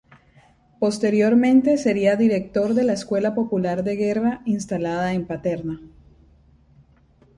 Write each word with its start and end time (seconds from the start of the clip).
Posteriormente 0.79 1.77
sería 1.77 2.15
director 2.15 2.73
de 2.73 2.81
la 2.83 2.93
Escuela 2.93 3.35
Popular 3.35 3.83
de 3.83 3.97
Guerra 3.97 4.41
instalada 4.47 5.13
en 5.13 5.27
Paterna. 5.27 5.79